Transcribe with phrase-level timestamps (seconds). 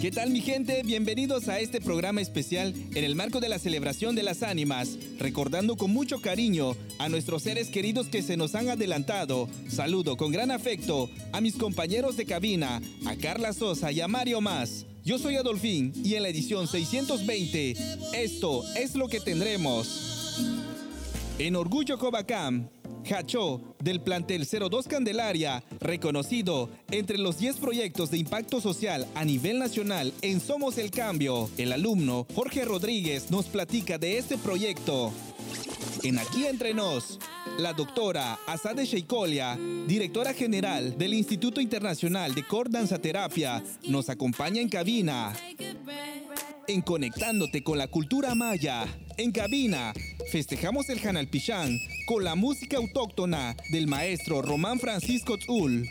[0.00, 0.80] ¿Qué tal mi gente?
[0.82, 5.76] Bienvenidos a este programa especial en el marco de la celebración de las ánimas, recordando
[5.76, 9.46] con mucho cariño a nuestros seres queridos que se nos han adelantado.
[9.68, 14.40] Saludo con gran afecto a mis compañeros de cabina, a Carla Sosa y a Mario
[14.40, 14.86] Más.
[15.04, 17.76] Yo soy Adolfín y en la edición 620,
[18.14, 20.40] esto es lo que tendremos.
[21.38, 22.70] En Orgullo Covacam,
[23.08, 29.58] Hacho, del plantel 02 Candelaria, reconocido entre los 10 proyectos de impacto social a nivel
[29.58, 31.50] nacional en Somos el Cambio.
[31.56, 35.12] El alumno Jorge Rodríguez nos platica de este proyecto.
[36.02, 37.18] En Aquí Entre Nos,
[37.58, 44.62] la doctora Asade Sheikolia, directora general del Instituto Internacional de Core Danza Terapia, nos acompaña
[44.62, 45.34] en cabina.
[46.70, 49.92] En Conectándote con la Cultura Maya, en cabina,
[50.30, 55.84] festejamos el Hanal Pichán con la música autóctona del maestro Román Francisco Tzul.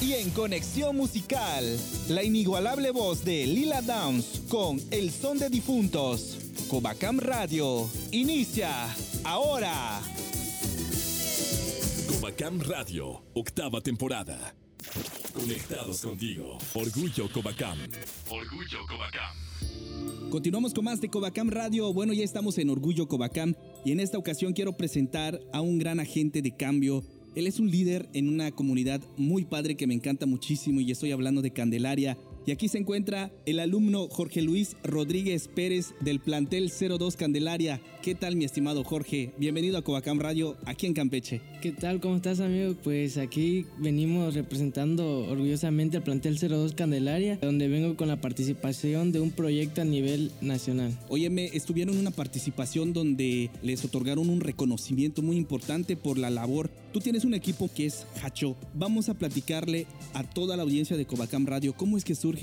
[0.00, 6.36] Y en Conexión Musical, la inigualable voz de Lila Downs con El Son de Difuntos.
[6.66, 8.72] Covacam Radio inicia
[9.22, 10.00] ahora.
[12.08, 14.52] Covacam Radio, octava temporada.
[15.32, 16.58] Conectados contigo.
[16.74, 17.78] Orgullo Covacam.
[18.30, 20.30] Orgullo Covacam.
[20.30, 21.92] Continuamos con más de Covacam Radio.
[21.92, 26.00] Bueno, ya estamos en Orgullo Covacam y en esta ocasión quiero presentar a un gran
[26.00, 27.04] agente de cambio.
[27.34, 31.12] Él es un líder en una comunidad muy padre que me encanta muchísimo y estoy
[31.12, 32.16] hablando de Candelaria.
[32.46, 37.80] Y aquí se encuentra el alumno Jorge Luis Rodríguez Pérez del plantel 02 Candelaria.
[38.02, 39.32] ¿Qué tal mi estimado Jorge?
[39.38, 41.40] Bienvenido a Covacam Radio aquí en Campeche.
[41.62, 42.00] ¿Qué tal?
[42.00, 42.74] ¿Cómo estás amigo?
[42.84, 49.20] Pues aquí venimos representando orgullosamente al plantel 02 Candelaria, donde vengo con la participación de
[49.20, 50.92] un proyecto a nivel nacional.
[51.08, 56.68] Óyeme, estuvieron en una participación donde les otorgaron un reconocimiento muy importante por la labor.
[56.92, 58.54] Tú tienes un equipo que es Hacho.
[58.74, 62.33] Vamos a platicarle a toda la audiencia de Covacam Radio cómo es que surge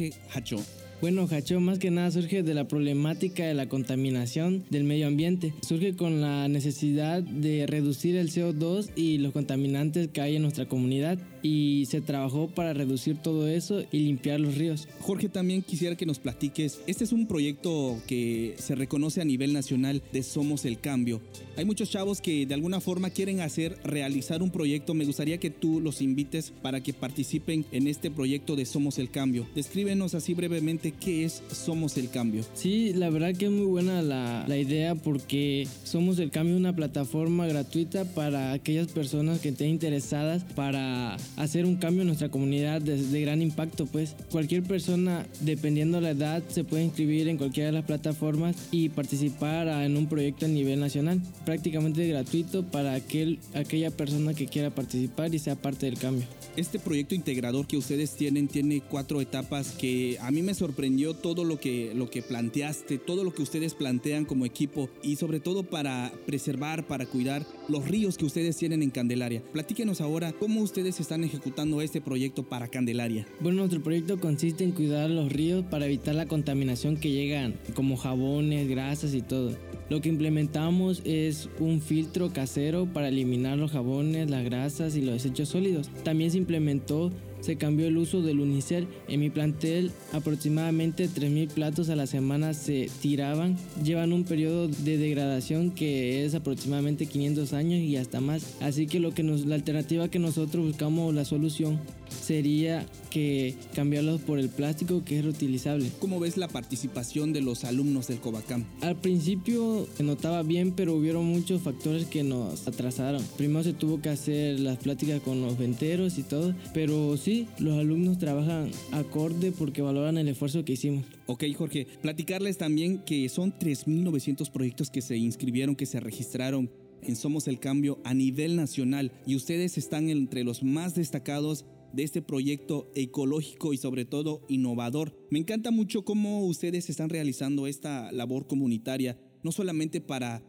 [1.02, 5.52] Bueno, Hacho más que nada surge de la problemática de la contaminación del medio ambiente.
[5.68, 10.68] Surge con la necesidad de reducir el CO2 y los contaminantes que hay en nuestra
[10.68, 14.88] comunidad y se trabajó para reducir todo eso y limpiar los ríos.
[15.00, 16.79] Jorge, también quisiera que nos platiques.
[16.88, 21.22] Este es un proyecto que se reconoce a nivel nacional de Somos el Cambio.
[21.57, 24.94] Hay muchos chavos que de alguna forma quieren hacer, realizar un proyecto.
[24.94, 29.09] Me gustaría que tú los invites para que participen en este proyecto de Somos el
[29.09, 29.47] Cambio.
[29.56, 32.46] Descríbenos así brevemente qué es Somos el Cambio.
[32.53, 36.59] Sí, la verdad que es muy buena la, la idea porque Somos el Cambio es
[36.59, 42.30] una plataforma gratuita para aquellas personas que estén interesadas para hacer un cambio en nuestra
[42.30, 47.38] comunidad de, gran impacto, pues cualquier persona, dependiendo de la edad, se puede inscribir en
[47.38, 52.94] cualquiera de las plataformas y participar en un proyecto a nivel nacional, prácticamente gratuito para
[52.94, 56.25] aquel, aquella persona que quiera participar y sea parte del cambio.
[56.56, 61.46] Este proyecto integrador que ustedes tienen tiene cuatro etapas que a mí me sorprendió todo
[61.46, 65.64] lo que, lo que planteaste, todo lo que ustedes plantean como equipo y sobre todo
[65.64, 69.42] para preservar, para cuidar los ríos que ustedes tienen en Candelaria.
[69.54, 73.26] Platíquenos ahora cómo ustedes están ejecutando este proyecto para Candelaria.
[73.40, 77.96] Bueno, nuestro proyecto consiste en cuidar los ríos para evitar la contaminación que llegan, como
[77.96, 79.56] jabones, grasas y todo.
[79.90, 85.16] Lo que implementamos es un filtro casero para eliminar los jabones, las grasas y los
[85.16, 85.90] desechos sólidos.
[86.03, 88.88] También se implementó se cambió el uso del unicel.
[89.07, 93.57] En mi plantel aproximadamente 3.000 platos a la semana se tiraban.
[93.84, 98.56] Llevan un periodo de degradación que es aproximadamente 500 años y hasta más.
[98.62, 101.79] Así que, lo que nos, la alternativa que nosotros buscamos la solución
[102.11, 105.89] sería que cambiarlos por el plástico que es reutilizable.
[105.99, 108.66] ¿Cómo ves la participación de los alumnos del Covacam?
[108.81, 113.23] Al principio se notaba bien, pero hubieron muchos factores que nos atrasaron.
[113.37, 117.78] Primero se tuvo que hacer las pláticas con los venteros y todo, pero sí, los
[117.78, 121.05] alumnos trabajan acorde porque valoran el esfuerzo que hicimos.
[121.28, 126.69] Ok, Jorge, platicarles también que son 3.900 proyectos que se inscribieron, que se registraron
[127.03, 132.03] en Somos el Cambio a nivel nacional y ustedes están entre los más destacados de
[132.03, 135.17] este proyecto ecológico y sobre todo innovador.
[135.29, 140.43] Me encanta mucho cómo ustedes están realizando esta labor comunitaria, no solamente para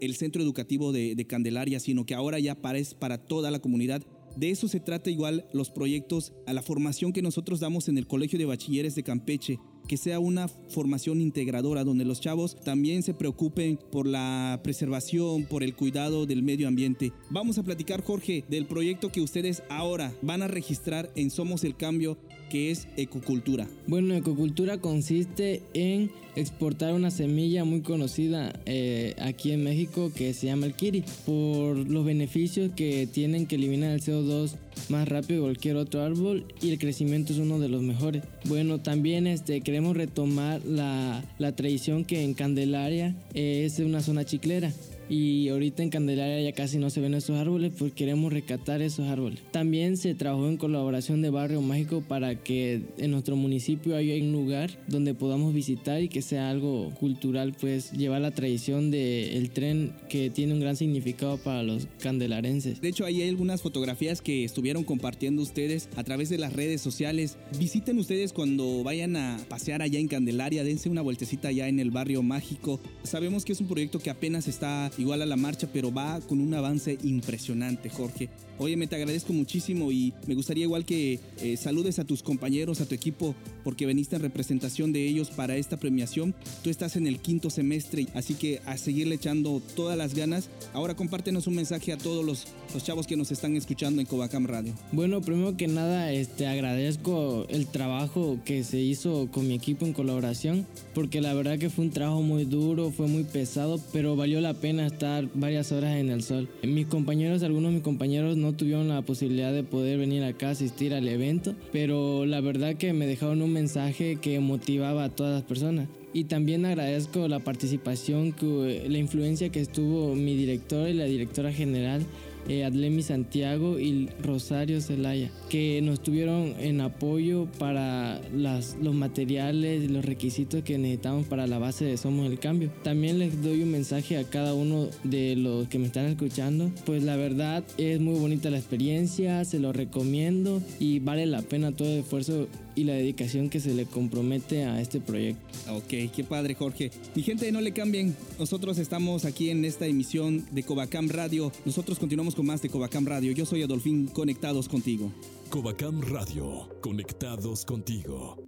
[0.00, 4.02] el centro educativo de, de Candelaria, sino que ahora ya parece para toda la comunidad.
[4.36, 8.06] De eso se trata igual los proyectos a la formación que nosotros damos en el
[8.06, 9.58] Colegio de Bachilleres de Campeche.
[9.86, 15.62] Que sea una formación integradora donde los chavos también se preocupen por la preservación, por
[15.62, 17.12] el cuidado del medio ambiente.
[17.30, 21.76] Vamos a platicar, Jorge, del proyecto que ustedes ahora van a registrar en Somos el
[21.76, 22.18] Cambio
[22.52, 23.66] que es ecocultura?
[23.86, 30.48] Bueno, ecocultura consiste en exportar una semilla muy conocida eh, aquí en México que se
[30.48, 34.56] llama el kiri por los beneficios que tienen que eliminar el CO2
[34.90, 38.22] más rápido que cualquier otro árbol y el crecimiento es uno de los mejores.
[38.44, 44.70] Bueno, también este, queremos retomar la, la tradición que en Candelaria es una zona chiclera
[45.12, 49.08] y ahorita en Candelaria ya casi no se ven esos árboles pues queremos rescatar esos
[49.08, 49.40] árboles.
[49.50, 54.32] También se trabajó en colaboración de Barrio Mágico para que en nuestro municipio haya un
[54.32, 59.92] lugar donde podamos visitar y que sea algo cultural, pues llevar la tradición del tren
[60.08, 62.80] que tiene un gran significado para los candelarenses.
[62.80, 66.80] De hecho, ahí hay algunas fotografías que estuvieron compartiendo ustedes a través de las redes
[66.80, 67.36] sociales.
[67.58, 71.90] Visiten ustedes cuando vayan a pasear allá en Candelaria, dense una vueltecita allá en el
[71.90, 72.80] Barrio Mágico.
[73.02, 76.40] Sabemos que es un proyecto que apenas está igual a la marcha, pero va con
[76.40, 78.30] un avance impresionante, Jorge.
[78.58, 82.80] Oye, me te agradezco muchísimo y me gustaría igual que eh, saludes a tus compañeros,
[82.80, 83.34] a tu equipo,
[83.64, 86.34] porque veniste en representación de ellos para esta premiación.
[86.62, 90.48] Tú estás en el quinto semestre, así que a seguirle echando todas las ganas.
[90.74, 94.46] Ahora compártenos un mensaje a todos los, los chavos que nos están escuchando en Covacam
[94.46, 94.74] Radio.
[94.92, 99.92] Bueno, primero que nada, este, agradezco el trabajo que se hizo con mi equipo en
[99.92, 104.40] colaboración, porque la verdad que fue un trabajo muy duro, fue muy pesado, pero valió
[104.40, 106.48] la pena estar varias horas en el sol.
[106.62, 110.52] Mis compañeros, algunos de mis compañeros no tuvieron la posibilidad de poder venir acá a
[110.52, 115.34] asistir al evento, pero la verdad que me dejaron un mensaje que motivaba a todas
[115.34, 115.88] las personas.
[116.14, 122.04] Y también agradezco la participación, la influencia que estuvo mi director y la directora general
[122.48, 129.88] eh, Adlemi Santiago y Rosario Zelaya, que nos tuvieron en apoyo para los materiales y
[129.88, 132.70] los requisitos que necesitamos para la base de Somos el Cambio.
[132.82, 137.02] También les doy un mensaje a cada uno de los que me están escuchando, pues
[137.02, 141.88] la verdad es muy bonita la experiencia, se lo recomiendo y vale la pena todo
[141.88, 145.42] el esfuerzo y la dedicación que se le compromete a este proyecto.
[145.72, 146.90] Ok, qué padre Jorge.
[147.14, 148.16] Mi gente, no le cambien.
[148.38, 151.52] Nosotros estamos aquí en esta emisión de Covacam Radio.
[151.64, 153.32] Nosotros continuamos con más de Covacam Radio.
[153.32, 155.12] Yo soy Adolfín, conectados contigo.
[155.50, 158.42] Covacam Radio, conectados contigo.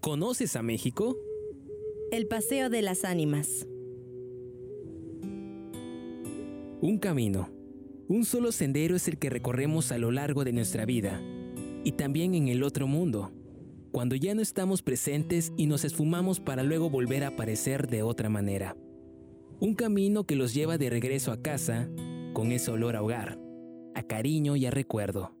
[0.00, 1.16] ¿Conoces a México?
[2.10, 3.66] El Paseo de las Ánimas.
[6.82, 7.48] Un camino.
[8.08, 11.22] Un solo sendero es el que recorremos a lo largo de nuestra vida
[11.84, 13.30] y también en el otro mundo,
[13.92, 18.28] cuando ya no estamos presentes y nos esfumamos para luego volver a aparecer de otra
[18.28, 18.76] manera.
[19.60, 21.88] Un camino que los lleva de regreso a casa
[22.32, 23.38] con ese olor a hogar,
[23.94, 25.36] a cariño y a recuerdo,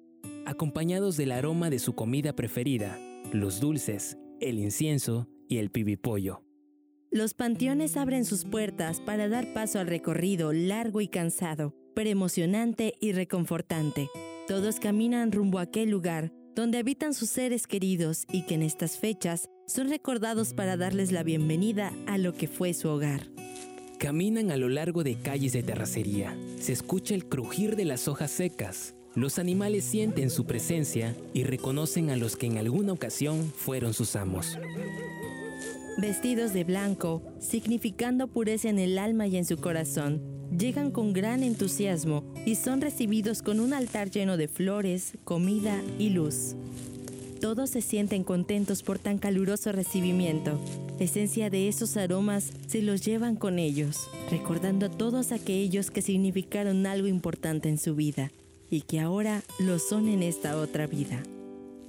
[0.46, 3.00] acompañados del aroma de su comida preferida,
[3.32, 6.44] los dulces, el incienso y el pibipollo.
[7.12, 12.94] Los panteones abren sus puertas para dar paso al recorrido largo y cansado, pero emocionante
[13.02, 14.08] y reconfortante.
[14.48, 18.96] Todos caminan rumbo a aquel lugar donde habitan sus seres queridos y que en estas
[18.96, 23.28] fechas son recordados para darles la bienvenida a lo que fue su hogar.
[23.98, 26.34] Caminan a lo largo de calles de terracería.
[26.58, 28.94] Se escucha el crujir de las hojas secas.
[29.14, 34.16] Los animales sienten su presencia y reconocen a los que en alguna ocasión fueron sus
[34.16, 34.56] amos
[35.98, 40.22] vestidos de blanco, significando pureza en el alma y en su corazón,
[40.56, 46.10] llegan con gran entusiasmo y son recibidos con un altar lleno de flores, comida y
[46.10, 46.54] luz.
[47.40, 50.60] Todos se sienten contentos por tan caluroso recibimiento.
[51.00, 56.86] Esencia de esos aromas se los llevan con ellos, recordando a todos aquellos que significaron
[56.86, 58.30] algo importante en su vida
[58.70, 61.22] y que ahora lo son en esta otra vida.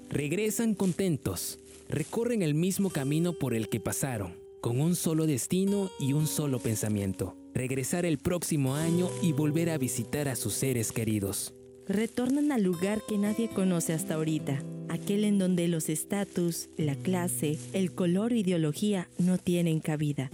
[0.09, 1.59] Regresan contentos,
[1.93, 6.57] recorren el mismo camino por el que pasaron, con un solo destino y un solo
[6.59, 11.53] pensamiento, regresar el próximo año y volver a visitar a sus seres queridos.
[11.87, 17.59] Retornan al lugar que nadie conoce hasta ahorita, aquel en donde los estatus, la clase,
[17.73, 20.31] el color o ideología no tienen cabida,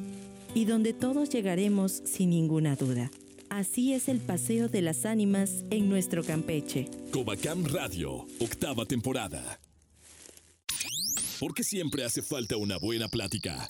[0.53, 3.11] y donde todos llegaremos sin ninguna duda.
[3.49, 6.87] Así es el paseo de las ánimas en nuestro Campeche.
[7.11, 9.59] Covacam Radio, octava temporada.
[11.39, 13.65] Porque siempre hace falta una buena plática.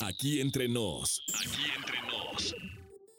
[0.00, 1.22] Aquí entre nos.
[1.34, 2.03] Aquí entre nos.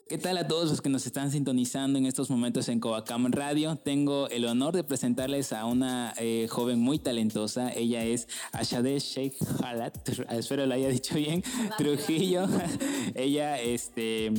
[0.08, 3.76] ¿Qué tal a todos los que nos están sintonizando en estos momentos en Covacam Radio?
[3.76, 7.74] Tengo el honor de presentarles a una eh, joven muy talentosa.
[7.74, 9.34] Ella es Ashade Sheikh
[9.64, 11.44] Halat, espero lo haya dicho bien,
[11.80, 12.48] Trujillo.
[13.16, 14.32] Ella este,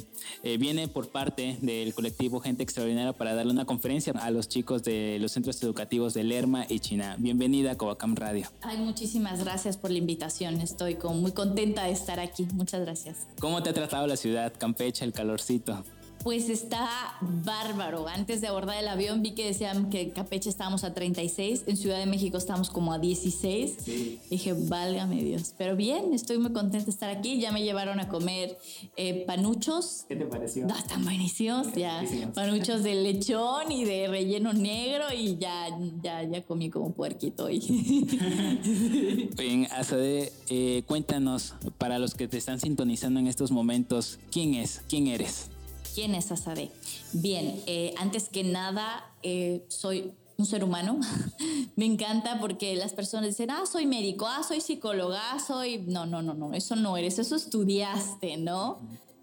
[0.44, 4.84] eh, viene por parte del colectivo Gente Extraordinaria para darle una conferencia a los chicos
[4.84, 7.16] de los centros educativos de Lerma y China.
[7.18, 8.46] Bienvenida a Covacam Radio.
[8.62, 10.60] Ay, muchísimas gracias por la invitación.
[10.60, 12.46] Estoy muy contenta de estar aquí.
[12.54, 13.26] Muchas gracias.
[13.40, 15.55] ¿Cómo te ha tratado la ciudad, Campeche, el calorcito?
[15.56, 15.95] cita.
[16.26, 16.88] Pues está
[17.20, 18.08] bárbaro.
[18.08, 21.76] Antes de abordar el avión vi que decían que en Capeche estábamos a 36, en
[21.76, 24.18] Ciudad de México estamos como a 16.
[24.28, 25.54] Dije, válgame Dios.
[25.56, 27.38] Pero bien, estoy muy contenta de estar aquí.
[27.38, 28.58] Ya me llevaron a comer
[28.96, 30.04] eh, panuchos.
[30.08, 30.66] ¿Qué te pareció?
[30.66, 31.72] No, están buenísimos.
[31.74, 32.04] Ya,
[32.34, 35.68] panuchos de lechón y de relleno negro y ya,
[36.02, 37.60] ya, ya comí como puerquito hoy.
[39.38, 44.82] Bien, Azade, eh, cuéntanos, para los que te están sintonizando en estos momentos, ¿quién es?
[44.88, 45.50] ¿Quién eres?
[45.96, 46.70] ¿Quién es Asabe?
[47.14, 51.00] Bien, eh, antes que nada, eh, soy un ser humano.
[51.76, 55.78] Me encanta porque las personas dicen, ah, soy médico, ah, soy psicóloga, ah, soy...
[55.78, 58.78] No, no, no, no, eso no eres, eso estudiaste, ¿no?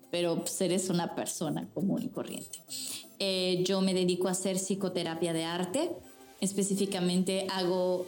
[0.10, 2.58] Pero pues, eres una persona común y corriente.
[3.20, 5.92] Eh, yo me dedico a hacer psicoterapia de arte.
[6.42, 8.08] Específicamente hago,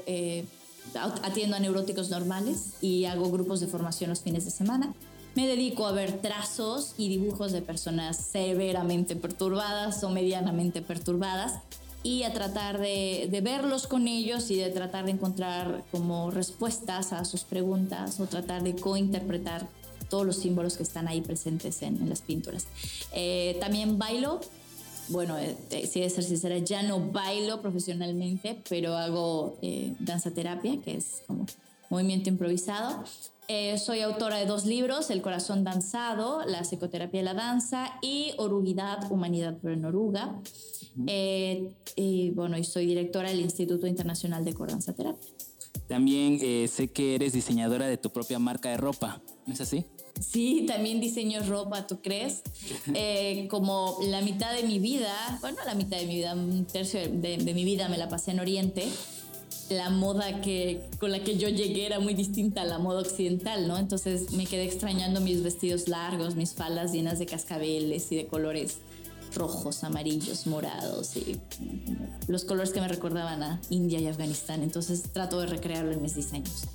[1.21, 4.95] atiendo a neuróticos normales y hago grupos de formación los fines de semana
[5.35, 11.59] me dedico a ver trazos y dibujos de personas severamente perturbadas o medianamente perturbadas
[12.03, 17.25] y a tratar de, verlos con ellos y de tratar de encontrar como respuestas a
[17.25, 19.67] sus preguntas o tratar de cointerpretar
[20.09, 22.67] todos los símbolos que están ahí presentes en, las pinturas.
[23.11, 24.39] Eh, también bailo,
[25.09, 29.57] bueno, eh, eh, si de ser sincera, ya no bailo profesionalmente, pero hago
[29.99, 31.47] danza terapia, que es como
[31.89, 33.03] movimiento improvisado.
[33.47, 38.33] Eh, soy autora de dos libros, El corazón danzado, La psicoterapia de la danza y
[38.37, 40.41] Oruguidad, Humanidad pero en Oruga.
[41.05, 45.29] Eh, y bueno, y soy directora del Instituto Internacional de Cordanza Terapia.
[45.87, 49.85] También eh, sé que eres diseñadora de tu propia marca de ropa, ¿no es así?
[50.19, 52.41] Sí, también diseño ropa, ¿tú crees?
[53.49, 57.37] como la mitad de mi vida, bueno, la mitad de mi vida, un tercio de,
[57.37, 58.87] de mi vida me la pasé en Oriente
[59.69, 63.67] la moda que, con la que yo llegué era muy distinta a la moda occidental,
[63.67, 63.77] ¿no?
[63.77, 68.77] Entonces me quedé extrañando mis vestidos largos, mis faldas llenas de cascabeles y de colores
[69.33, 71.39] rojos, amarillos, morados y
[72.27, 74.61] los colores que me recordaban a India y Afganistán.
[74.61, 76.67] Entonces trato de recrearlo en mis diseños.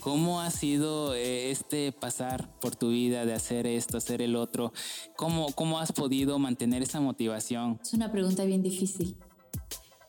[0.00, 4.72] ¿Cómo ha sido eh, este pasar por tu vida de hacer esto, hacer el otro?
[5.16, 7.78] ¿Cómo, cómo has podido mantener esa motivación?
[7.80, 9.16] Es una pregunta bien difícil.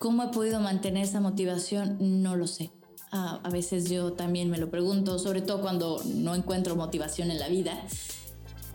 [0.03, 1.95] ¿Cómo he podido mantener esa motivación?
[2.21, 2.71] No lo sé.
[3.11, 7.47] a veces yo también me lo pregunto, sobre todo cuando no encuentro motivación en la
[7.47, 7.81] vida.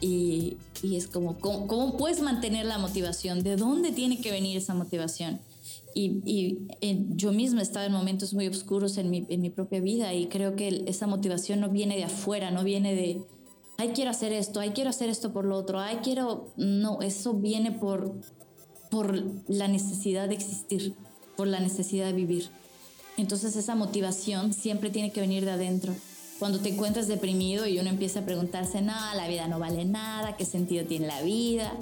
[0.01, 3.43] Y, es como, ¿cómo, puedes mantener la motivación?
[3.43, 5.39] ¿De dónde tiene que venir esa motivación?
[5.95, 10.15] Y, eh, yo misma estaba en momentos muy oscuros en mi, en mi propia vida
[10.15, 13.21] y creo que esa motivación no viene de afuera, no viene de,
[13.77, 16.55] ay, quiero hacer esto, ay, quiero hacer esto por lo otro, ay, quiero...
[16.57, 18.15] No, eso viene por,
[18.91, 20.97] por la necesidad de existir
[21.39, 22.51] por la necesidad de vivir.
[23.17, 25.95] Entonces esa motivación siempre tiene que venir de adentro.
[26.41, 30.37] Cuando te encuentras deprimido y uno empieza a preguntarse, no, la vida no vale nada,
[30.37, 31.73] ¿qué sentido tiene la vida?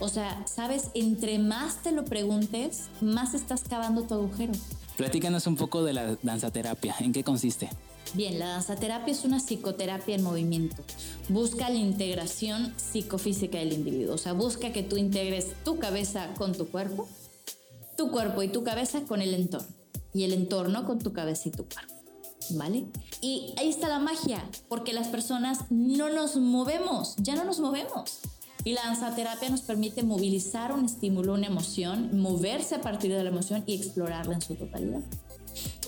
[0.00, 4.52] O sea, sabes, entre más te lo preguntes, más estás cavando tu agujero.
[4.98, 7.70] Platícanos un poco de la danzaterapia, ¿en qué consiste?
[8.12, 10.82] Bien, la danzaterapia es una psicoterapia en movimiento.
[11.30, 16.52] Busca la integración psicofísica del individuo, o sea, busca que tú integres tu cabeza con
[16.52, 17.08] tu cuerpo,
[17.96, 19.68] tu cuerpo y tu cabeza con el entorno
[20.12, 21.94] y el entorno con tu cabeza y tu cuerpo.
[22.50, 22.86] ¿Vale?
[23.20, 28.20] Y ahí está la magia, porque las personas no nos movemos, ya no nos movemos.
[28.62, 33.30] Y la danzaterapia nos permite movilizar un estímulo, una emoción, moverse a partir de la
[33.30, 35.02] emoción y explorarla en su totalidad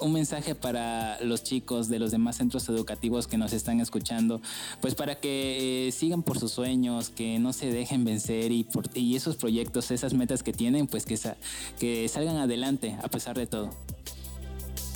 [0.00, 4.40] un mensaje para los chicos de los demás centros educativos que nos están escuchando,
[4.80, 8.84] pues para que eh, sigan por sus sueños, que no se dejen vencer y, por,
[8.94, 11.18] y esos proyectos, esas metas que tienen, pues que,
[11.78, 13.70] que salgan adelante a pesar de todo.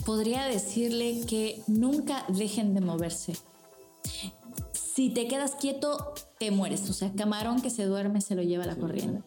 [0.04, 3.36] Podría decirle que nunca dejen de moverse.
[4.72, 6.90] Si te quedas quieto, te mueres.
[6.90, 9.22] O sea, camarón que se duerme se lo lleva la corriente.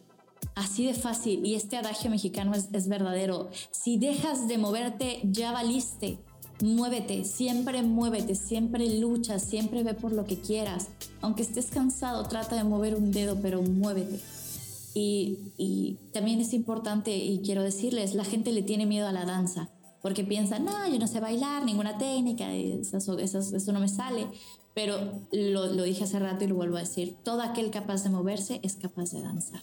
[0.56, 1.46] Así de fácil.
[1.46, 3.50] Y este adagio mexicano es, verdadero.
[3.72, 6.18] Si dejas de moverte, ya valiste.
[6.62, 10.88] Muévete, siempre muévete, siempre lucha, siempre ve por lo que quieras.
[11.20, 14.22] Aunque estés cansado, trata de mover un dedo, pero muévete.
[14.94, 19.26] Y, y también es importante, y quiero decirles, la gente le tiene miedo a la
[19.26, 19.70] danza
[20.06, 24.28] porque piensan, no, yo no sé bailar, ninguna técnica, eso, eso, eso no me sale.
[24.76, 25.00] Pero
[25.32, 28.60] lo, lo dije hace rato y lo vuelvo a decir, todo aquel capaz de moverse
[28.62, 29.62] es capaz de danzar.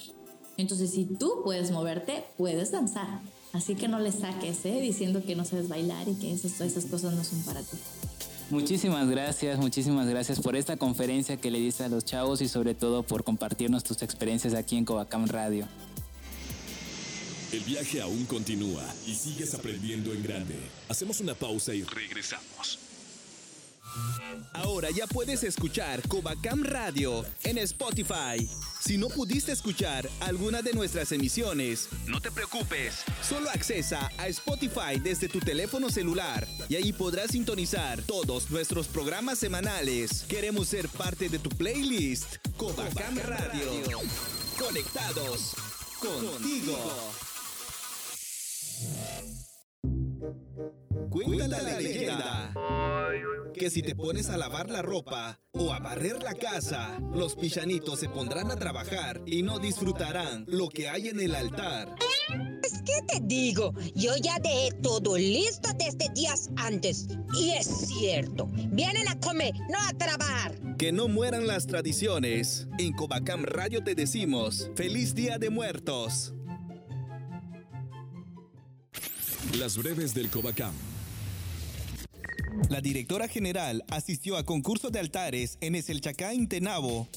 [0.56, 3.20] Entonces, si tú puedes moverte, puedes danzar.
[3.52, 4.80] Así que no le saques, ¿eh?
[4.80, 7.76] diciendo que no sabes bailar y que esas, esas cosas no son para ti.
[8.50, 12.74] Muchísimas gracias, muchísimas gracias por esta conferencia que le diste a los chavos y sobre
[12.74, 15.66] todo por compartirnos tus experiencias aquí en Covacam Radio.
[17.52, 20.54] El viaje aún continúa y sigues aprendiendo en grande.
[20.88, 22.78] Hacemos una pausa y regresamos.
[24.52, 28.48] Ahora ya puedes escuchar Covacam Radio en Spotify.
[28.80, 33.04] Si no pudiste escuchar alguna de nuestras emisiones, no te preocupes.
[33.26, 39.38] Solo accesa a Spotify desde tu teléfono celular y ahí podrás sintonizar todos nuestros programas
[39.38, 40.24] semanales.
[40.28, 42.36] Queremos ser parte de tu playlist.
[42.56, 44.00] Covacam Radio.
[44.58, 45.54] Conectados
[46.00, 47.31] contigo.
[51.12, 52.54] Cuenta la leyenda
[53.52, 58.00] que si te pones a lavar la ropa o a barrer la casa, los pichanitos
[58.00, 61.94] se pondrán a trabajar y no disfrutarán lo que hay en el altar.
[62.60, 63.74] Pues, ¿qué te digo?
[63.94, 67.08] Yo ya dejé todo listo desde días antes.
[67.38, 70.58] Y es cierto, vienen a comer, no a trabajar.
[70.78, 72.68] Que no mueran las tradiciones.
[72.78, 76.32] En Covacam Radio te decimos, feliz Día de Muertos.
[79.58, 80.72] Las breves del Covacam.
[82.68, 87.08] La directora general asistió a concurso de altares en Eselchacá, Tenabo.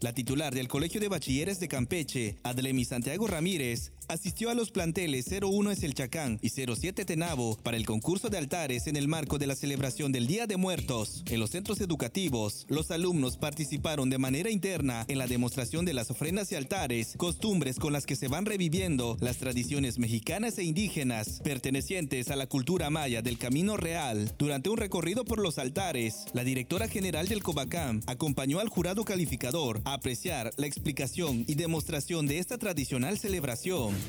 [0.00, 5.26] La titular del Colegio de Bachilleres de Campeche, Adlemi Santiago Ramírez, asistió a los planteles
[5.30, 9.38] 01 es el Chacán y 07 Tenabo para el concurso de altares en el marco
[9.38, 11.22] de la celebración del Día de Muertos.
[11.26, 16.10] En los centros educativos, los alumnos participaron de manera interna en la demostración de las
[16.10, 21.40] ofrendas y altares, costumbres con las que se van reviviendo las tradiciones mexicanas e indígenas
[21.44, 24.32] pertenecientes a la cultura maya del Camino Real.
[24.38, 29.80] Durante un recorrido por los altares, la directora general del Cobacam acompañó al jurado calificador
[29.84, 33.99] a apreciar la explicación y demostración de esta tradicional celebración.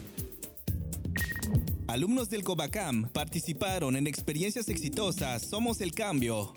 [1.87, 6.53] Alumnos del Cobacam participaron en experiencias exitosas Somos el Cambio.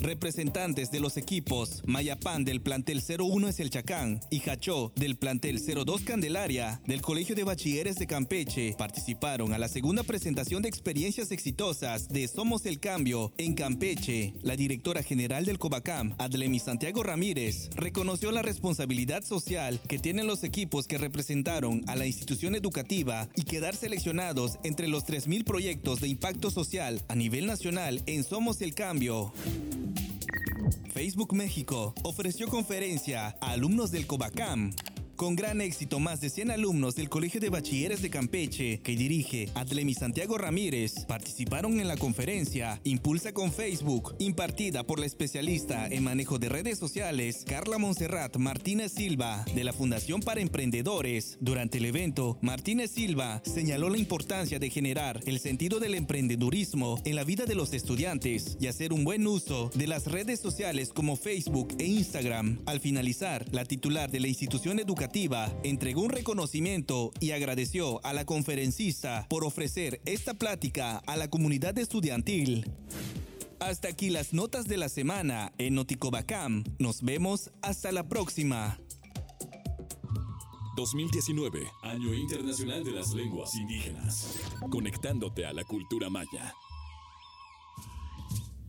[0.00, 5.60] Representantes de los equipos Mayapán del plantel 01 es el Chacán y Hachó del plantel
[5.60, 11.32] 02 Candelaria del Colegio de Bachilleres de Campeche participaron a la segunda presentación de experiencias
[11.32, 14.32] exitosas de Somos el Cambio en Campeche.
[14.42, 20.44] La directora general del Cobacam, Adlemi Santiago Ramírez, reconoció la responsabilidad social que tienen los
[20.44, 26.08] equipos que representaron a la institución educativa y quedar seleccionados entre los 3.000 proyectos de
[26.08, 29.32] impacto social a nivel nacional en Somos el Cambio.
[30.92, 34.72] Facebook México ofreció conferencia a alumnos del Cobacam.
[35.20, 39.50] Con gran éxito, más de 100 alumnos del Colegio de Bachilleres de Campeche, que dirige
[39.54, 46.04] Adlemi Santiago Ramírez, participaron en la conferencia Impulsa con Facebook, impartida por la especialista en
[46.04, 51.36] manejo de redes sociales Carla Monserrat Martínez Silva, de la Fundación para Emprendedores.
[51.38, 57.16] Durante el evento, Martínez Silva señaló la importancia de generar el sentido del emprendedurismo en
[57.16, 61.14] la vida de los estudiantes y hacer un buen uso de las redes sociales como
[61.14, 62.62] Facebook e Instagram.
[62.64, 65.09] Al finalizar, la titular de la institución educativa
[65.64, 71.76] entregó un reconocimiento y agradeció a la conferencista por ofrecer esta plática a la comunidad
[71.78, 72.70] estudiantil.
[73.58, 76.64] Hasta aquí las notas de la semana en Noticobacam.
[76.78, 78.78] Nos vemos hasta la próxima.
[80.76, 84.38] 2019, Año Internacional de las Lenguas Indígenas.
[84.70, 86.54] Conectándote a la cultura maya.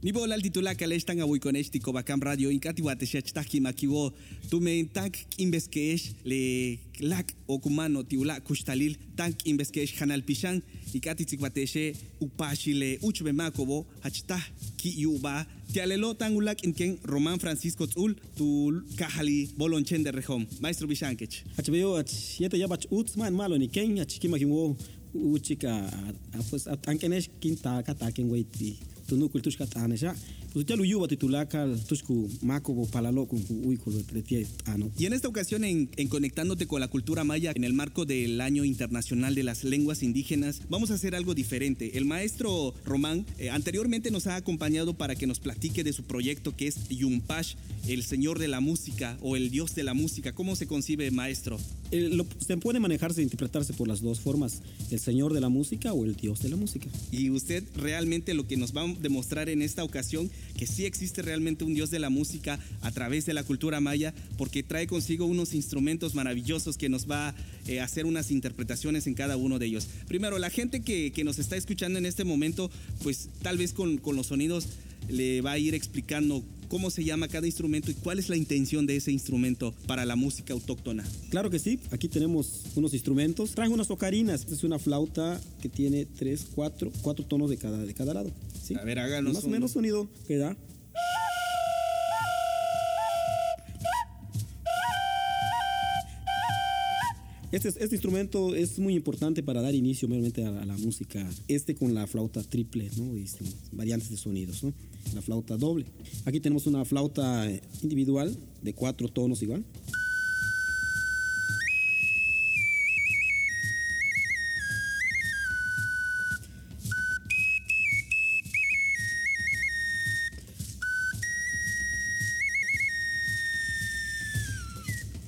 [0.03, 4.11] Nibo lal titula kalesh tanga konesh tiko bakam radio inkati wate shachtahi makiwo
[4.49, 10.59] tume tank imbeskesh le lak okumano tiula kustalil tank imbeskesh hanal pishan
[10.95, 14.41] ikati tsikbateshe upashile uchbe makobo hachtah
[14.77, 21.43] ki yuba tialelo tangulak inken Román Francisco Tzul tu kahali bolonchen de rejom maestro bishankech.
[21.57, 24.75] Hachbeo ach yete yabach uts man malo ni ken achikima kimwo
[25.13, 25.91] uchika
[26.49, 28.79] pues ankenesh kinta kata kenweiti
[29.95, 30.15] sha
[30.53, 33.91] pues yuba titulaca tusku mako palalo con uico
[34.65, 38.05] ano Y en esta ocasión en, en Conectándote con la cultura maya en el marco
[38.05, 41.97] del Año Internacional de las Lenguas Indígenas, vamos a hacer algo diferente.
[41.97, 46.55] El maestro Román eh, anteriormente nos ha acompañado para que nos platique de su proyecto
[46.55, 47.55] que es Yumpash,
[47.87, 50.33] el señor de la música o el dios de la música.
[50.33, 51.59] ¿Cómo se concibe, maestro?
[51.91, 55.49] El- lo- se puede manejarse e interpretarse por las dos formas, el señor de la
[55.49, 56.87] música o el dios de la música.
[57.11, 61.63] Y usted realmente lo que nos va demostrar en esta ocasión que sí existe realmente
[61.63, 65.53] un Dios de la música a través de la cultura maya, porque trae consigo unos
[65.53, 67.35] instrumentos maravillosos que nos va
[67.67, 69.87] eh, a hacer unas interpretaciones en cada uno de ellos.
[70.07, 72.71] Primero, la gente que, que nos está escuchando en este momento,
[73.03, 74.67] pues tal vez con, con los sonidos
[75.09, 78.87] le va a ir explicando cómo se llama cada instrumento y cuál es la intención
[78.87, 81.03] de ese instrumento para la música autóctona.
[81.29, 83.51] Claro que sí, aquí tenemos unos instrumentos.
[83.51, 84.39] Traje unas ocarinas.
[84.39, 88.31] Esta es una flauta que tiene tres, cuatro, cuatro tonos de cada, de cada lado.
[88.63, 88.75] ¿sí?
[88.75, 90.55] A ver, háganos Más o menos sonido que da.
[97.51, 101.29] Este, este instrumento es muy importante para dar inicio obviamente a, la música.
[101.49, 103.17] Este con la flauta triple, ¿no?
[103.17, 104.73] Y este, variantes de sonidos, ¿no?
[105.13, 105.85] La flauta doble.
[106.23, 107.51] Aquí tenemos una flauta
[107.83, 109.65] individual de cuatro tonos igual.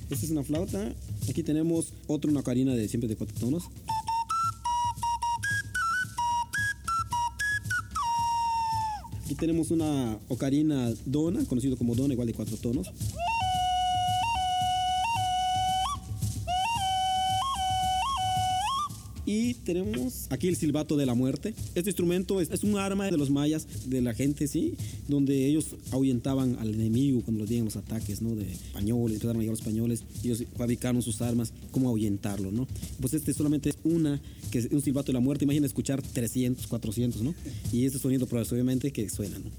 [0.08, 0.94] Esta es una flauta.
[1.28, 3.64] Aquí tenemos otra una ocarina de siempre de cuatro tonos.
[9.24, 12.90] Aquí tenemos una ocarina dona, conocido como dona, igual de cuatro tonos.
[19.26, 21.54] Y tenemos aquí el silbato de la muerte.
[21.74, 24.74] Este instrumento es, un arma de los mayas, de la gente, ¿sí?
[25.08, 28.34] Donde ellos ahuyentaban al enemigo cuando los dieron los ataques, ¿no?
[28.34, 30.04] De españoles, empezaron llegar los españoles.
[30.22, 32.66] Ellos fabricaron sus armas, cómo ahuyentarlo, ¿no?
[33.00, 35.44] Pues este solamente es una, que es un silbato de la muerte.
[35.44, 37.34] Imagina escuchar 300, 400, ¿no?
[37.72, 39.50] Y este sonido, pues obviamente, que suena, ¿no?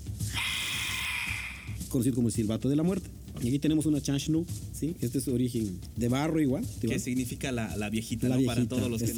[1.89, 3.09] Conocido como el silbato de la muerte.
[3.43, 4.95] Y aquí tenemos una chanchnu, ¿sí?
[5.01, 6.63] Este es de origen de barro igual.
[6.81, 6.99] barro.
[6.99, 8.45] significa la, la viejita, La ¿no?
[8.45, 9.11] Para todos los que no-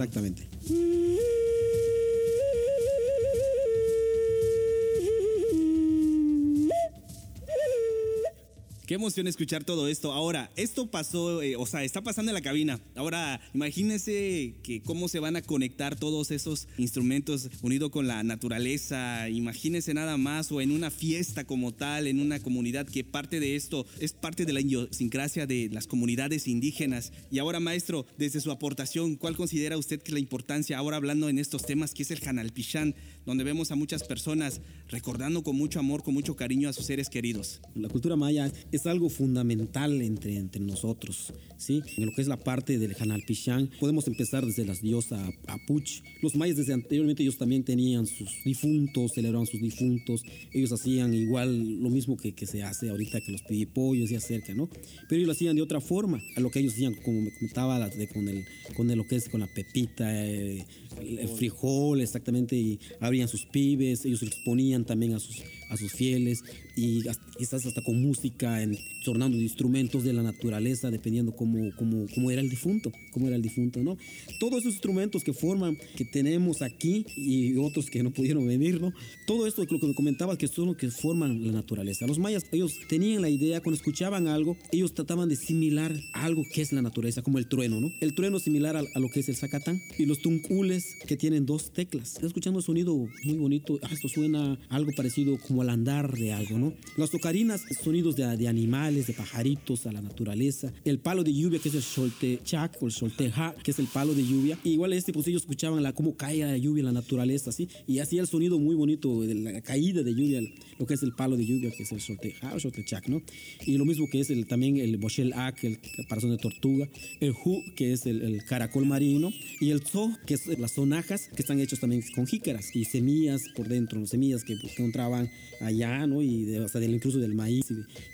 [8.88, 10.13] Qué emoción escuchar todo esto.
[10.13, 12.80] Ahora, esto pasó, eh, o sea, está pasando en la cabina.
[12.95, 19.28] Ahora, imagínense que cómo se van a conectar todos esos instrumentos unidos con la naturaleza.
[19.28, 23.58] Imagínense nada más, o en una fiesta como tal, en una comunidad que parte de
[23.58, 27.12] esto es parte de la idiosincrasia de las comunidades indígenas.
[27.30, 31.28] Y ahora, maestro, desde su aportación, ¿cuál considera usted que es la importancia, ahora hablando
[31.28, 32.95] en estos temas, que es el Hanalpichán,
[33.26, 37.10] donde vemos a muchas personas recordando con mucho amor, con mucho cariño a sus seres
[37.10, 37.60] queridos?
[37.76, 41.82] La cultura maya es algo fundamental entre, entre nosotros, ¿sí?
[41.98, 46.02] En lo que es la parte del Hanalpichán, podemos empezar desde las diosas Apuch.
[46.22, 50.22] Los mayas desde anteriormente ellos también tenían sus difuntos, celebraban sus difuntos,
[50.54, 54.54] ellos hacían igual lo mismo que, que se hace ahorita que los pidipollos y acerca,
[54.54, 54.70] ¿no?
[55.08, 57.90] Pero ellos lo hacían de otra forma, a lo que ellos hacían, como me comentaba,
[58.13, 60.66] con, el, con el- lo que es con la pepita, eh,
[61.00, 65.38] el, el frijol, exactamente, y abrían sus pibes, ellos exponían también a sus,
[65.70, 66.44] a sus fieles,
[66.76, 67.04] y
[67.38, 68.62] quizás hasta con música,
[69.08, 73.42] de instrumentos de la naturaleza, dependiendo cómo, cómo, cómo era el difunto, cómo era el
[73.42, 73.98] difunto, ¿no?
[74.40, 78.92] Todos esos instrumentos que forman, que tenemos aquí y otros que no pudieron venir, ¿no?
[79.26, 82.06] Todo esto, lo que me comentabas, que son los que forman la naturaleza.
[82.06, 86.62] Los mayas, ellos tenían la idea, cuando escuchaban algo, ellos trataban de similar algo que
[86.62, 87.94] es la naturaleza, como el trueno, ¿no?
[88.02, 89.82] El trueno similar a, a lo que es el zacatán.
[89.98, 92.10] Y los tuncules, que tienen dos teclas.
[92.10, 93.80] Estás escuchando un sonido muy bonito.
[93.84, 96.74] Ah, esto suena algo parecido como al andar de algo, ¿no?
[96.98, 100.74] Las ocarinas, sonidos de, de animales, de pajaritos, a la naturaleza.
[100.84, 104.13] El palo de lluvia, que es el choltechac o el cholteja, que es el palo
[104.13, 104.58] de lluvia.
[104.63, 107.70] Y igual este, pues ellos escuchaban la, cómo cae la lluvia en la naturaleza, ¿sí?
[107.88, 110.41] Y hacía el sonido muy bonito de la caída de lluvia,
[110.78, 113.22] lo que es el palo de lluvia, que es el cholteja o choltechac, ¿no?
[113.65, 116.89] Y lo mismo que es el, también el boshel ak, el caparazón de tortuga.
[117.20, 119.32] El hu, que es el, el caracol marino.
[119.60, 123.43] Y el zo, que es las sonajas, que están hechos también con jícaras y semillas
[123.56, 125.30] por dentro, semillas que que encontraban
[125.62, 126.22] allá, ¿no?
[126.22, 127.65] Y de- hasta del, incluso del maíz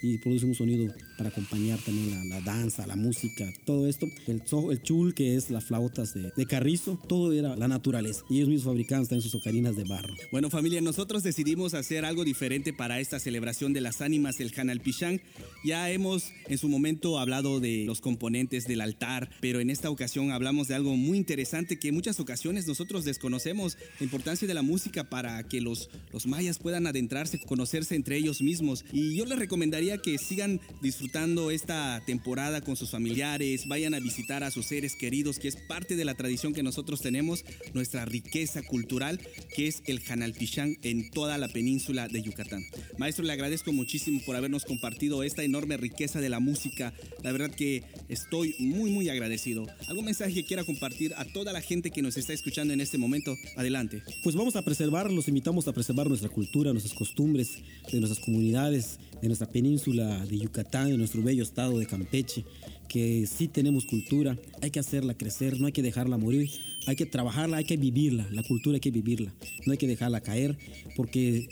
[0.01, 4.07] y, y producen un sonido para acompañar también la, la danza, la música, todo esto.
[4.27, 8.23] El el chul, que es las flautas de, de carrizo, todo era la naturaleza.
[8.29, 10.13] Y ellos mismos fabricaban también sus ocarinas de barro.
[10.31, 15.21] Bueno familia, nosotros decidimos hacer algo diferente para esta celebración de las ánimas del Hanalpichán.
[15.65, 20.31] Ya hemos en su momento hablado de los componentes del altar, pero en esta ocasión
[20.31, 24.61] hablamos de algo muy interesante que en muchas ocasiones nosotros desconocemos, la importancia de la
[24.61, 28.85] música para que los, los mayas puedan adentrarse enamorarse, conocerse entre ellos mismos.
[28.91, 34.43] Y yo les recomendaría que sigan disfrutando esta temporada con sus familiares, vayan a visitar
[34.43, 38.61] a sus seres queridos, que es parte de la tradición que nosotros tenemos, nuestra riqueza
[38.63, 39.19] cultural,
[39.55, 42.63] que es el Janalpichán en toda la península de Yucatán.
[42.97, 46.93] Maestro, le agradezco muchísimo por habernos compartido esta enorme riqueza de la música.
[47.21, 49.67] La verdad que estoy muy, muy agradecido.
[49.87, 52.97] ¿Algún mensaje que quiera compartir a toda la gente que nos está escuchando en este
[52.97, 53.35] momento?
[53.55, 54.03] Adelante.
[54.23, 58.99] Pues vamos a preservar, los invitamos a preservar nuestra cultura, nuestras costumbres, de nuestras comunidades,
[59.21, 62.43] de nuestra península de Yucatán, de nuestro bello estado de Campeche,
[62.89, 66.49] que sí tenemos cultura, hay que hacerla crecer, no hay que dejarla morir,
[66.85, 69.33] hay que trabajarla, hay que vivirla, la cultura hay que vivirla,
[69.65, 70.57] no hay que dejarla caer,
[70.97, 71.47] porque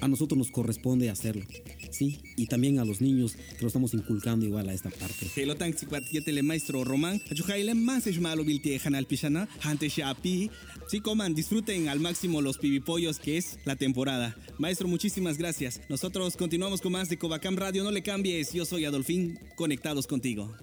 [0.00, 1.44] a nosotros nos corresponde hacerlo.
[1.90, 5.30] Sí, y también a los niños que lo estamos inculcando igual a esta parte.
[5.36, 10.50] Helotan tsikwatietele maestro Román, achujaile más es malo vilte janal pisana, ante shapi.
[10.88, 14.36] Sí, coman, disfruten al máximo los pibipollos que es la temporada.
[14.58, 15.80] Maestro, muchísimas gracias.
[15.88, 18.52] Nosotros continuamos con más de Covacam Radio, no le cambies.
[18.52, 20.54] Yo soy Adolfín, conectados contigo.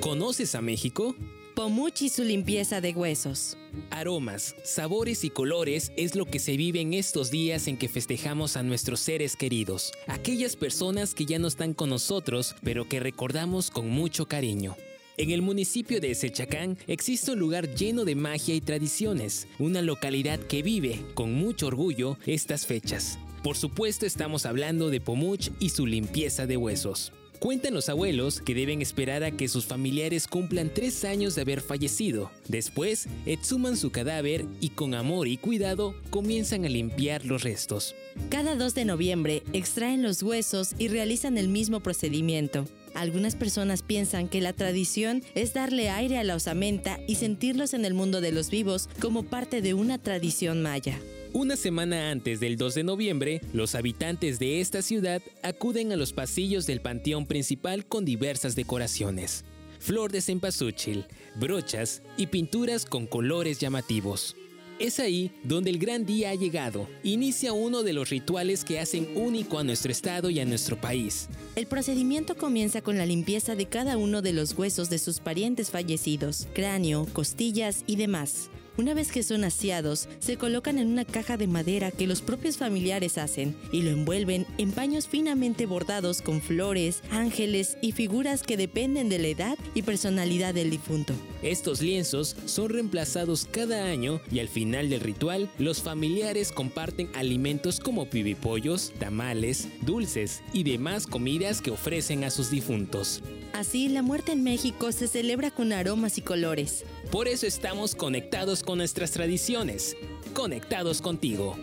[0.00, 1.16] ¿Conoces a México?
[1.62, 3.56] Pomuch y su limpieza de huesos.
[3.90, 8.56] Aromas, sabores y colores es lo que se vive en estos días en que festejamos
[8.56, 13.70] a nuestros seres queridos, aquellas personas que ya no están con nosotros, pero que recordamos
[13.70, 14.74] con mucho cariño.
[15.16, 20.40] En el municipio de Sechacán existe un lugar lleno de magia y tradiciones, una localidad
[20.40, 23.20] que vive con mucho orgullo estas fechas.
[23.44, 27.12] Por supuesto estamos hablando de Pomuch y su limpieza de huesos.
[27.42, 31.60] Cuentan los abuelos que deben esperar a que sus familiares cumplan tres años de haber
[31.60, 32.30] fallecido.
[32.46, 37.96] Después, exhuman su cadáver y con amor y cuidado comienzan a limpiar los restos.
[38.28, 42.68] Cada 2 de noviembre extraen los huesos y realizan el mismo procedimiento.
[42.94, 47.84] Algunas personas piensan que la tradición es darle aire a la osamenta y sentirlos en
[47.84, 50.96] el mundo de los vivos como parte de una tradición maya.
[51.34, 56.12] Una semana antes del 2 de noviembre, los habitantes de esta ciudad acuden a los
[56.12, 59.42] pasillos del panteón principal con diversas decoraciones.
[59.78, 64.36] Flor de cempasúchil, brochas y pinturas con colores llamativos.
[64.78, 66.86] Es ahí donde el gran día ha llegado.
[67.02, 71.30] Inicia uno de los rituales que hacen único a nuestro estado y a nuestro país.
[71.56, 75.70] El procedimiento comienza con la limpieza de cada uno de los huesos de sus parientes
[75.70, 78.50] fallecidos, cráneo, costillas y demás.
[78.78, 82.56] Una vez que son aseados, se colocan en una caja de madera que los propios
[82.56, 88.56] familiares hacen y lo envuelven en paños finamente bordados con flores, ángeles y figuras que
[88.56, 91.12] dependen de la edad y personalidad del difunto.
[91.42, 97.78] Estos lienzos son reemplazados cada año y al final del ritual, los familiares comparten alimentos
[97.78, 103.22] como pibipollos, tamales, dulces y demás comidas que ofrecen a sus difuntos.
[103.52, 106.84] Así, la muerte en México se celebra con aromas y colores.
[107.10, 109.96] Por eso estamos conectados con nuestras tradiciones,
[110.32, 111.56] conectados contigo.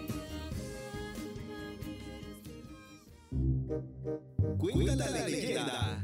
[4.60, 6.02] Cuenta la leyenda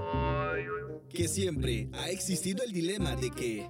[1.09, 3.69] que siempre ha existido el dilema de que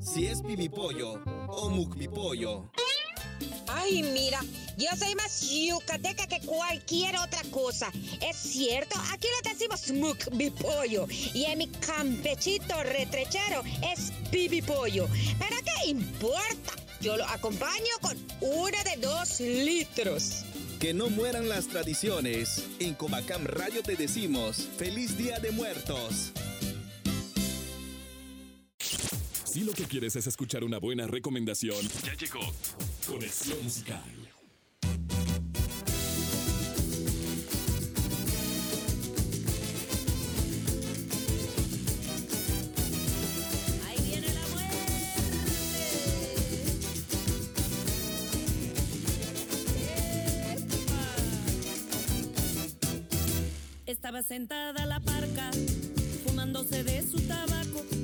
[0.00, 2.70] si es pibipollo o mucpipollo.
[3.66, 4.40] Ay, mira,
[4.76, 7.90] yo soy más yucateca que cualquier otra cosa.
[8.20, 11.06] Es cierto, aquí lo decimos muk mi pollo.
[11.34, 15.08] Y en mi campechito retrechero es pibi pollo.
[15.38, 16.72] Pero ¿qué importa?
[17.00, 20.44] Yo lo acompaño con una de dos litros.
[20.78, 22.64] Que no mueran las tradiciones.
[22.78, 26.32] En Comacam Radio te decimos, feliz Día de Muertos.
[29.44, 32.40] Si lo que quieres es escuchar una buena recomendación, ya llegó
[33.12, 34.00] Conexión Musical.
[53.84, 55.50] Estaba sentada la parca,
[56.24, 58.01] fumándose de su tabaco.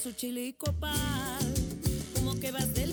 [0.00, 0.96] Su chile y copal,
[2.14, 2.89] como que vas del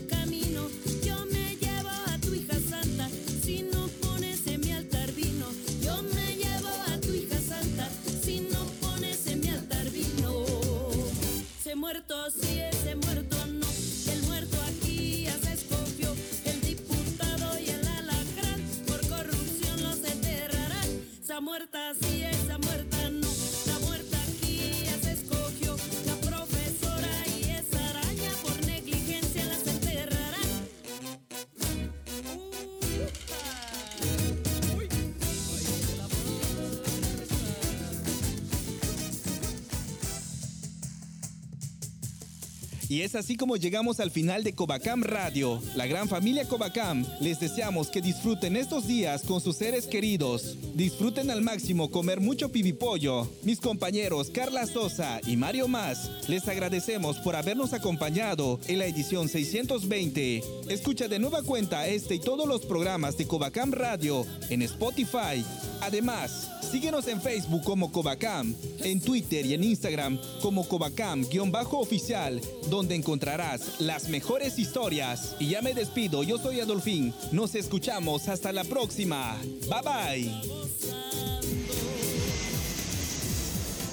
[42.98, 45.62] Y es así como llegamos al final de Cobacam Radio.
[45.76, 50.58] La gran familia Cobacam les deseamos que disfruten estos días con sus seres queridos.
[50.78, 53.28] Disfruten al máximo comer mucho pibipollo.
[53.42, 59.28] Mis compañeros Carla Sosa y Mario Más, les agradecemos por habernos acompañado en la edición
[59.28, 60.44] 620.
[60.70, 65.44] Escucha de nueva cuenta este y todos los programas de Cobacam Radio en Spotify.
[65.82, 73.82] Además, síguenos en Facebook como Cobacam, en Twitter y en Instagram como Cobacam-oficial, donde encontrarás
[73.82, 75.36] las mejores historias.
[75.40, 77.16] Y ya me despido, yo soy Adolfín.
[77.32, 79.36] Nos escuchamos hasta la próxima.
[79.68, 80.67] Bye bye.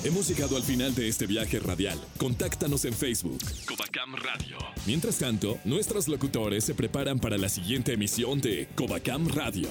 [0.04, 1.98] Hemos llegado al final de este viaje radial.
[2.18, 4.58] Contáctanos en Facebook, Cobacam Radio.
[4.86, 9.70] Mientras tanto, nuestros locutores se preparan para la siguiente emisión de Cobacam Radio.